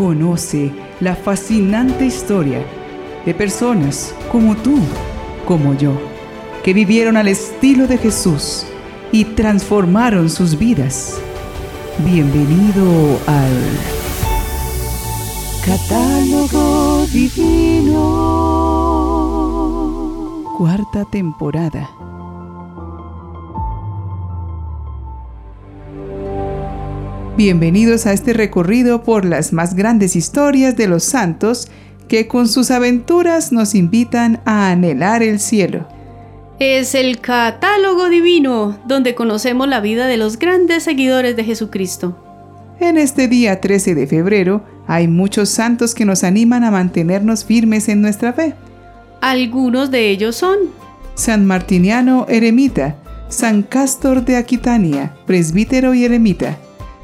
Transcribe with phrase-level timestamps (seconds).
[0.00, 2.64] Conoce la fascinante historia
[3.26, 4.78] de personas como tú,
[5.46, 5.92] como yo,
[6.64, 8.64] que vivieron al estilo de Jesús
[9.12, 11.20] y transformaron sus vidas.
[11.98, 13.52] Bienvenido al
[15.66, 17.98] Catálogo Divino.
[20.56, 21.90] Cuarta temporada.
[27.42, 31.68] Bienvenidos a este recorrido por las más grandes historias de los santos
[32.06, 35.88] que con sus aventuras nos invitan a anhelar el cielo.
[36.58, 42.14] Es el catálogo divino donde conocemos la vida de los grandes seguidores de Jesucristo.
[42.78, 47.88] En este día 13 de febrero hay muchos santos que nos animan a mantenernos firmes
[47.88, 48.54] en nuestra fe.
[49.22, 50.58] Algunos de ellos son
[51.14, 52.96] San Martiniano Eremita,
[53.30, 56.58] San Castor de Aquitania, presbítero y eremita,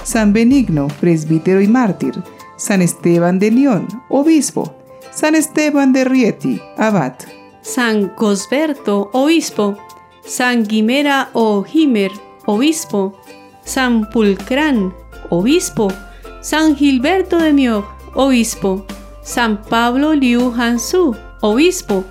[0.06, 2.14] San Benigno, presbítero y mártir,
[2.56, 4.72] San Esteban de León, obispo,
[5.10, 7.14] San Esteban de Rieti, abad,
[7.60, 9.76] San Cosberto, obispo,
[10.24, 12.12] San Guimera o Gimer,
[12.46, 13.20] obispo,
[13.64, 14.94] San Pulcrán,
[15.28, 15.92] obispo,
[16.40, 17.84] San Gilberto de Miog,
[18.14, 18.86] obispo,
[19.24, 22.04] San Pablo Liu Hansu, obispo,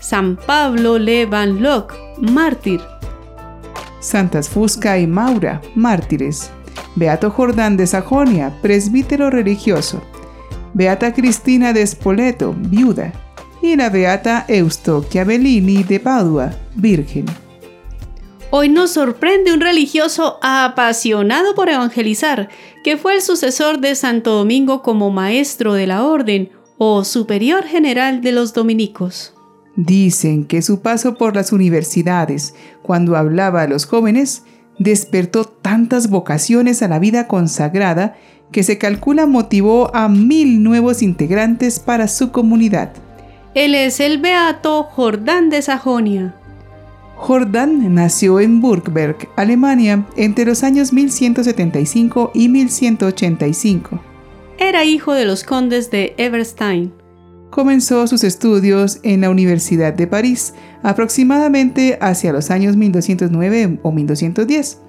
[0.00, 2.80] San Pablo Le Van Lock, mártir,
[4.00, 6.50] Santas Fusca y Maura, mártires,
[6.96, 10.02] Beato Jordán de Sajonia, presbítero religioso,
[10.74, 13.12] Beata Cristina de Spoleto, viuda,
[13.62, 17.26] y la Beata Eustoquia Bellini de Padua, virgen.
[18.50, 22.48] Hoy nos sorprende un religioso apasionado por evangelizar,
[22.84, 28.20] que fue el sucesor de Santo Domingo como maestro de la orden o superior general
[28.20, 29.34] de los dominicos.
[29.76, 34.44] Dicen que su paso por las universidades, cuando hablaba a los jóvenes,
[34.78, 38.16] despertó tantas vocaciones a la vida consagrada
[38.52, 42.92] que se calcula motivó a mil nuevos integrantes para su comunidad.
[43.54, 46.34] Él es el beato Jordán de Sajonia.
[47.16, 54.00] Jordán nació en Burgberg, Alemania, entre los años 1175 y 1185.
[54.58, 56.92] Era hijo de los condes de Everstein.
[57.54, 64.80] Comenzó sus estudios en la Universidad de París, aproximadamente hacia los años 1209 o 1210.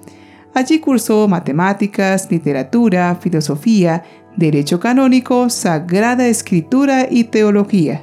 [0.52, 4.02] Allí cursó matemáticas, literatura, filosofía,
[4.36, 8.00] derecho canónico, sagrada escritura y teología.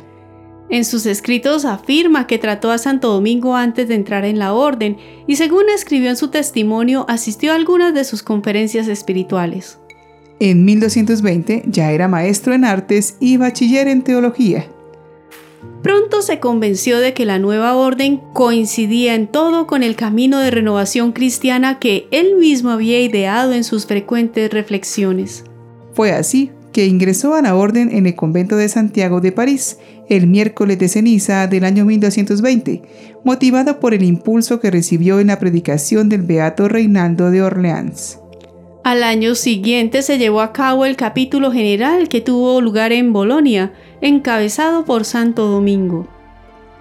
[0.69, 4.96] En sus escritos afirma que trató a Santo Domingo antes de entrar en la orden
[5.28, 9.79] y según escribió en su testimonio asistió a algunas de sus conferencias espirituales.
[10.40, 14.68] En 1220 ya era maestro en artes y bachiller en teología.
[15.82, 20.50] Pronto se convenció de que la nueva orden coincidía en todo con el camino de
[20.50, 25.44] renovación cristiana que él mismo había ideado en sus frecuentes reflexiones.
[25.94, 29.78] Fue así que ingresó a la orden en el convento de Santiago de París
[30.10, 32.82] el miércoles de ceniza del año 1220,
[33.24, 38.20] motivado por el impulso que recibió en la predicación del beato Reinaldo de Orleans.
[38.84, 43.72] Al año siguiente se llevó a cabo el capítulo general que tuvo lugar en Bolonia,
[44.02, 46.06] encabezado por Santo Domingo.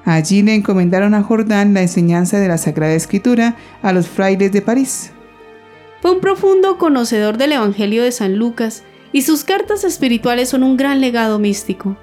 [0.05, 4.63] Allí le encomendaron a Jordán la enseñanza de la Sagrada Escritura a los frailes de
[4.63, 5.13] París.
[6.01, 8.83] Fue un profundo conocedor del Evangelio de San Lucas
[9.13, 11.97] y sus cartas espirituales son un gran legado místico.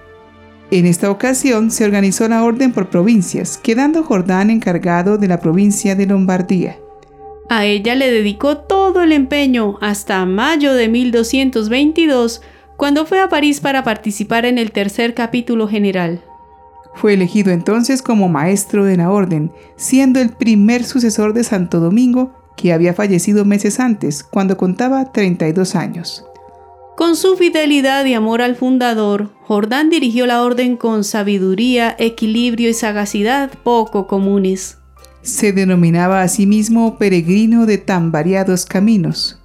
[0.72, 5.96] En esta ocasión se organizó la orden por provincias, quedando Jordán encargado de la provincia
[5.96, 6.78] de Lombardía.
[7.50, 12.42] A ella le dedicó todo el empeño hasta mayo de 1222,
[12.78, 16.24] cuando fue a París para participar en el tercer capítulo general.
[16.94, 22.34] Fue elegido entonces como maestro de la orden, siendo el primer sucesor de Santo Domingo,
[22.56, 26.26] que había fallecido meses antes, cuando contaba 32 años.
[26.98, 32.74] Con su fidelidad y amor al fundador, Jordán dirigió la orden con sabiduría, equilibrio y
[32.74, 34.79] sagacidad poco comunes.
[35.30, 39.40] Se denominaba a sí mismo peregrino de tan variados caminos.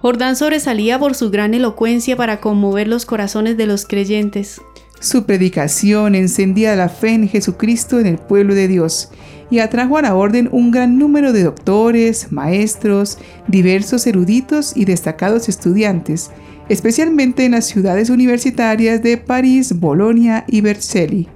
[0.00, 4.60] Jordán sobresalía por su gran elocuencia para conmover los corazones de los creyentes.
[4.98, 9.10] Su predicación encendía la fe en Jesucristo en el pueblo de Dios
[9.50, 15.48] y atrajo a la orden un gran número de doctores, maestros, diversos eruditos y destacados
[15.48, 16.32] estudiantes,
[16.68, 21.28] especialmente en las ciudades universitarias de París, Bolonia y Vercelli.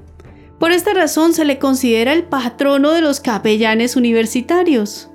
[0.58, 5.10] Por esta razón se le considera el patrono de los capellanes universitarios.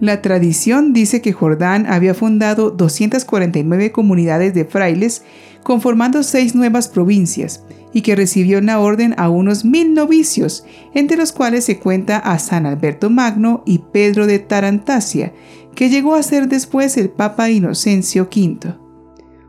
[0.00, 5.24] La tradición dice que Jordán había fundado 249 comunidades de frailes,
[5.62, 7.64] conformando seis nuevas provincias,
[7.94, 12.18] y que recibió en la orden a unos mil novicios, entre los cuales se cuenta
[12.18, 15.32] a San Alberto Magno y Pedro de Tarantasia,
[15.74, 18.74] que llegó a ser después el Papa Inocencio V.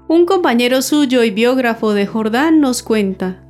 [0.07, 3.44] Un compañero suyo y biógrafo de Jordán nos cuenta.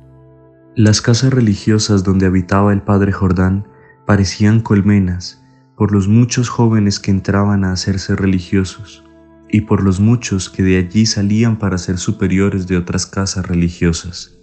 [0.78, 3.66] Las casas religiosas donde habitaba el padre Jordán
[4.06, 5.42] parecían colmenas
[5.74, 9.02] por los muchos jóvenes que entraban a hacerse religiosos
[9.48, 14.36] y por los muchos que de allí salían para ser superiores de otras casas religiosas.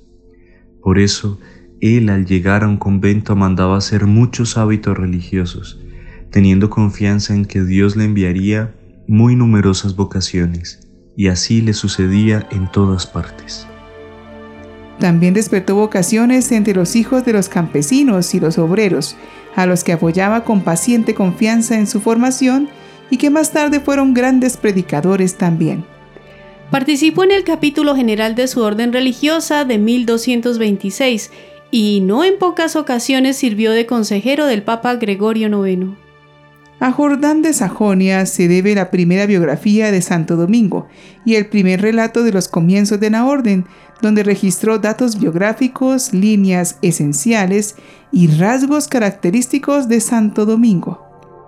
[0.82, 1.40] Por eso,
[1.82, 5.80] él al llegar a un convento mandaba hacer muchos hábitos religiosos,
[6.32, 8.74] teniendo confianza en que Dios le enviaría
[9.08, 13.68] muy numerosas vocaciones, y así le sucedía en todas partes.
[15.00, 19.16] También despertó vocaciones entre los hijos de los campesinos y los obreros,
[19.56, 22.70] a los que apoyaba con paciente confianza en su formación
[23.10, 25.86] y que más tarde fueron grandes predicadores también.
[26.72, 31.32] Participó en el capítulo general de su orden religiosa de 1226
[31.70, 36.03] y no en pocas ocasiones sirvió de consejero del Papa Gregorio IX.
[36.84, 40.90] A Jordán de Sajonia se debe la primera biografía de Santo Domingo
[41.24, 43.66] y el primer relato de los comienzos de la orden,
[44.02, 47.78] donde registró datos biográficos, líneas esenciales
[48.12, 51.02] y rasgos característicos de Santo Domingo.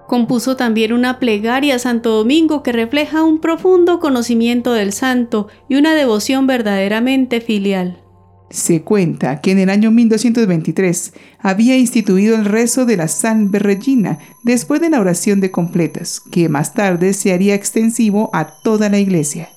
[0.07, 5.75] Compuso también una plegaria a Santo Domingo que refleja un profundo conocimiento del santo y
[5.75, 8.04] una devoción verdaderamente filial.
[8.49, 14.19] Se cuenta que en el año 1223 había instituido el rezo de la Salve Regina
[14.43, 18.99] después de la oración de completas, que más tarde se haría extensivo a toda la
[18.99, 19.49] iglesia.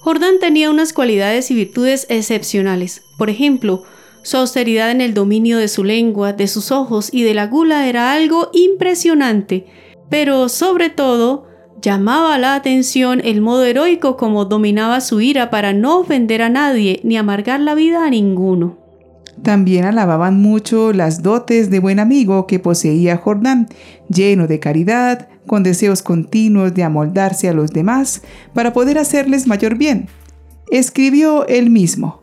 [0.00, 3.02] Jordán tenía unas cualidades y virtudes excepcionales.
[3.18, 3.84] Por ejemplo,
[4.22, 7.88] su austeridad en el dominio de su lengua, de sus ojos y de la gula
[7.88, 9.66] era algo impresionante,
[10.08, 11.46] pero sobre todo
[11.84, 17.00] llamaba la atención el modo heroico como dominaba su ira para no ofender a nadie
[17.04, 18.78] ni amargar la vida a ninguno.
[19.42, 23.68] También alababan mucho las dotes de buen amigo que poseía Jordán,
[24.08, 28.22] lleno de caridad, con deseos continuos de amoldarse a los demás
[28.54, 30.08] para poder hacerles mayor bien.
[30.70, 32.22] Escribió él mismo.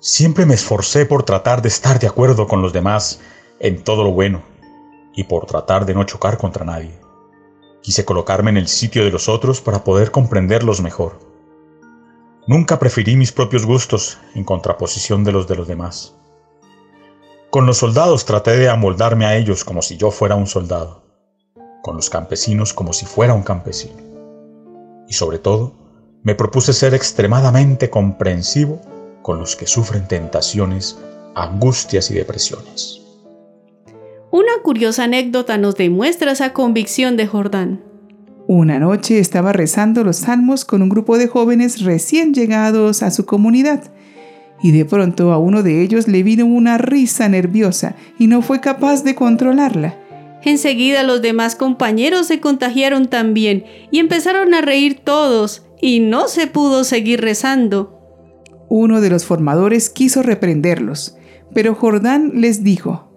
[0.00, 3.20] Siempre me esforcé por tratar de estar de acuerdo con los demás
[3.58, 4.42] en todo lo bueno
[5.14, 6.90] y por tratar de no chocar contra nadie.
[7.82, 11.18] Quise colocarme en el sitio de los otros para poder comprenderlos mejor.
[12.46, 16.14] Nunca preferí mis propios gustos en contraposición de los de los demás.
[17.50, 21.04] Con los soldados traté de amoldarme a ellos como si yo fuera un soldado,
[21.82, 23.96] con los campesinos como si fuera un campesino.
[25.08, 25.74] Y sobre todo,
[26.22, 28.80] me propuse ser extremadamente comprensivo
[29.22, 30.98] con los que sufren tentaciones,
[31.34, 32.99] angustias y depresiones.
[34.32, 37.82] Una curiosa anécdota nos demuestra esa convicción de Jordán.
[38.46, 43.26] Una noche estaba rezando los salmos con un grupo de jóvenes recién llegados a su
[43.26, 43.92] comunidad,
[44.62, 48.60] y de pronto a uno de ellos le vino una risa nerviosa y no fue
[48.60, 49.98] capaz de controlarla.
[50.44, 56.46] Enseguida los demás compañeros se contagiaron también y empezaron a reír todos, y no se
[56.46, 57.98] pudo seguir rezando.
[58.68, 61.16] Uno de los formadores quiso reprenderlos,
[61.52, 63.09] pero Jordán les dijo,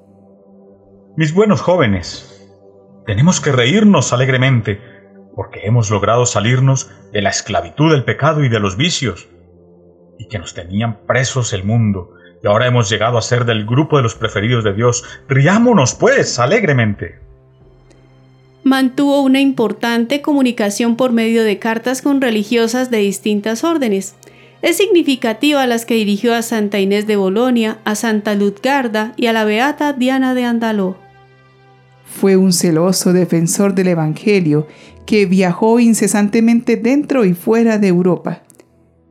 [1.15, 2.49] Mis buenos jóvenes,
[3.05, 4.81] tenemos que reírnos alegremente,
[5.35, 9.27] porque hemos logrado salirnos de la esclavitud del pecado y de los vicios,
[10.17, 12.13] y que nos tenían presos el mundo,
[12.43, 15.03] y ahora hemos llegado a ser del grupo de los preferidos de Dios.
[15.27, 17.19] Riámonos, pues, alegremente.
[18.63, 24.15] Mantuvo una importante comunicación por medio de cartas con religiosas de distintas órdenes
[24.63, 29.33] es significativa las que dirigió a Santa Inés de Bolonia, a Santa Lutgarda y a
[29.33, 31.02] la Beata Diana de Andaló.
[32.19, 34.67] Fue un celoso defensor del Evangelio
[35.05, 38.43] que viajó incesantemente dentro y fuera de Europa.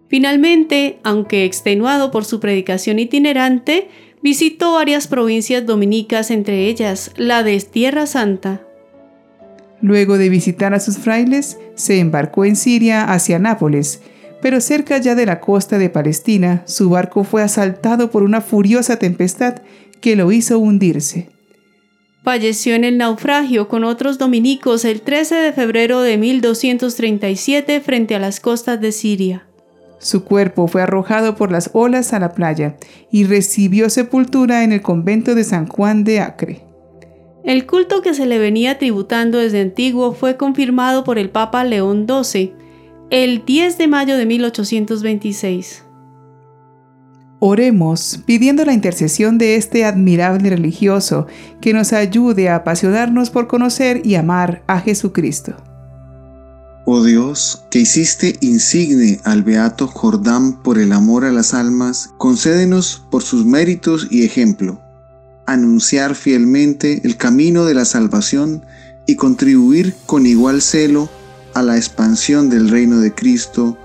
[0.08, 3.88] Finalmente, aunque extenuado por su predicación itinerante,
[4.22, 8.62] visitó varias provincias dominicas, entre ellas la de Tierra Santa.
[9.80, 14.00] Luego de visitar a sus frailes, se embarcó en Siria hacia Nápoles,
[14.40, 18.96] pero cerca ya de la costa de Palestina, su barco fue asaltado por una furiosa
[18.98, 19.56] tempestad
[20.00, 21.30] que lo hizo hundirse.
[22.22, 28.20] Falleció en el naufragio con otros dominicos el 13 de febrero de 1237 frente a
[28.20, 29.46] las costas de Siria.
[29.98, 32.76] Su cuerpo fue arrojado por las olas a la playa
[33.10, 36.64] y recibió sepultura en el convento de San Juan de Acre.
[37.44, 42.06] El culto que se le venía tributando desde antiguo fue confirmado por el Papa León
[42.08, 42.52] XII,
[43.10, 45.84] el 10 de mayo de 1826.
[47.44, 51.26] Oremos pidiendo la intercesión de este admirable religioso
[51.60, 55.56] que nos ayude a apasionarnos por conocer y amar a Jesucristo.
[56.86, 63.04] Oh Dios, que hiciste insigne al beato Jordán por el amor a las almas, concédenos
[63.10, 64.80] por sus méritos y ejemplo,
[65.44, 68.64] anunciar fielmente el camino de la salvación
[69.04, 71.08] y contribuir con igual celo
[71.54, 73.76] a la expansión del reino de Cristo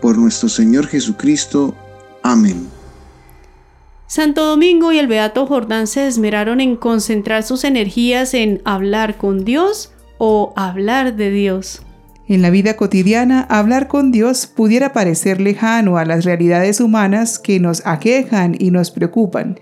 [0.00, 1.74] por nuestro Señor Jesucristo.
[2.22, 2.73] Amén.
[4.14, 9.44] Santo Domingo y el Beato Jordán se esmeraron en concentrar sus energías en hablar con
[9.44, 11.82] Dios o hablar de Dios.
[12.28, 17.58] En la vida cotidiana, hablar con Dios pudiera parecer lejano a las realidades humanas que
[17.58, 19.58] nos aquejan y nos preocupan.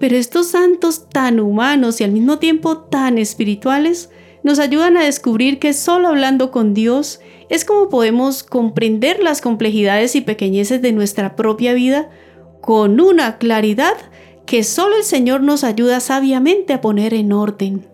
[0.00, 4.10] Pero estos santos tan humanos y al mismo tiempo tan espirituales
[4.42, 10.16] nos ayudan a descubrir que solo hablando con Dios es como podemos comprender las complejidades
[10.16, 12.10] y pequeñeces de nuestra propia vida
[12.62, 13.96] con una claridad
[14.46, 17.86] que solo el Señor nos ayuda sabiamente a poner en orden.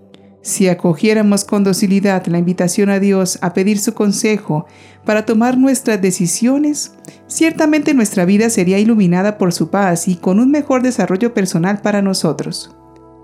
[0.42, 4.66] Si acogiéramos con docilidad la invitación a Dios a pedir su consejo
[5.04, 6.94] para tomar nuestras decisiones,
[7.26, 12.02] ciertamente nuestra vida sería iluminada por su paz y con un mejor desarrollo personal para
[12.02, 12.74] nosotros.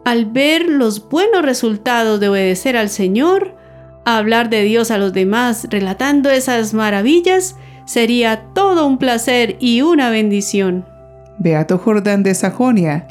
[0.04, 3.56] Al ver los buenos resultados de obedecer al Señor,
[4.04, 10.10] hablar de Dios a los demás relatando esas maravillas, sería todo un placer y una
[10.10, 10.93] bendición.
[11.38, 13.06] Beato Jordán de Sajonia,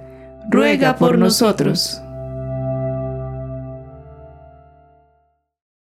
[0.50, 2.03] ruega por nosotros.